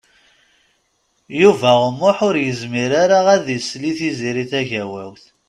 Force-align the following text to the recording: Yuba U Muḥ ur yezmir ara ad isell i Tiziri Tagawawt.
Yuba 1.41 1.71
U 1.85 1.87
Muḥ 1.99 2.17
ur 2.27 2.35
yezmir 2.39 2.91
ara 3.03 3.19
ad 3.35 3.47
isell 3.57 3.83
i 3.91 3.93
Tiziri 3.97 4.45
Tagawawt. 4.51 5.23